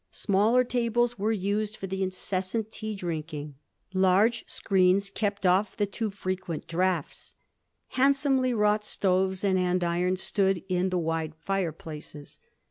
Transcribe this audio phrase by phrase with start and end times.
[0.09, 3.53] Smaller tables were used for the incessant tea drinking.
[3.93, 7.35] Large screens kept off the too frequent draughts.
[7.89, 12.39] Handsomely wrought stoves and andirons stood in the wide fireplaces.